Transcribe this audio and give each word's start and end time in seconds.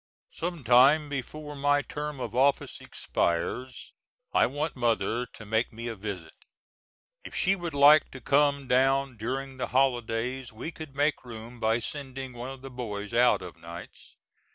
Sometime 0.31 1.09
before 1.09 1.55
my 1.55 1.83
term 1.83 2.19
of 2.19 2.33
office 2.33 2.81
expires 2.81 3.93
I 4.33 4.47
want 4.47 4.75
Mother 4.75 5.27
to 5.27 5.45
make 5.45 5.71
me 5.71 5.85
a 5.87 5.95
visit. 5.95 6.33
If 7.23 7.35
she 7.35 7.55
would 7.55 7.75
like 7.75 8.09
to 8.09 8.19
come 8.19 8.67
down 8.67 9.15
during 9.15 9.57
the 9.57 9.67
holidays 9.67 10.51
we 10.51 10.71
could 10.71 10.95
make 10.95 11.23
room 11.23 11.59
by 11.59 11.77
sending 11.77 12.33
one 12.33 12.49
of 12.49 12.63
the 12.63 12.71
boys 12.71 13.13
out 13.13 13.43
o' 13.43 13.51
nights. 13.59 14.15